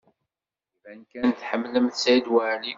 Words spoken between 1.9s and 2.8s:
Saɛid Waɛli.